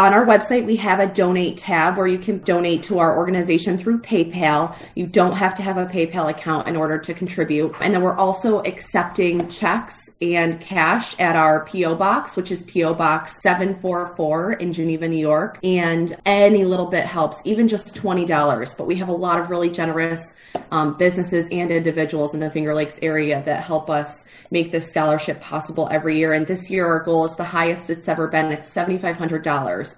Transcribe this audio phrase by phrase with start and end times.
[0.00, 3.76] on our website, we have a donate tab where you can donate to our organization
[3.76, 4.74] through PayPal.
[4.94, 7.74] You don't have to have a PayPal account in order to contribute.
[7.82, 11.96] And then we're also accepting checks and cash at our P.O.
[11.96, 12.94] Box, which is P.O.
[12.94, 15.58] Box 744 in Geneva, New York.
[15.62, 18.76] And any little bit helps, even just $20.
[18.78, 20.34] But we have a lot of really generous
[20.70, 25.40] um, businesses and individuals in the Finger Lakes area that help us make this scholarship
[25.40, 26.32] possible every year.
[26.32, 28.46] And this year, our goal is the highest it's ever been.
[28.52, 29.96] It's $7,500.